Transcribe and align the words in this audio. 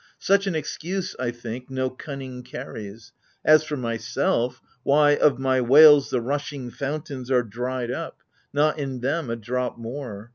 Such 0.17 0.47
an 0.47 0.55
excuse, 0.55 1.15
I 1.19 1.29
think, 1.29 1.69
no 1.69 1.91
cunning 1.91 2.41
carries! 2.41 3.11
As 3.45 3.63
for 3.63 3.77
myself— 3.77 4.59
why, 4.81 5.15
of 5.15 5.37
my 5.37 5.61
wails 5.61 6.09
the 6.09 6.19
rushing 6.21 6.71
Fountains 6.71 7.29
are 7.29 7.43
dried 7.43 7.91
up: 7.91 8.17
not 8.51 8.79
in 8.79 9.01
them 9.01 9.29
a 9.29 9.35
drop 9.35 9.77
more 9.77 10.29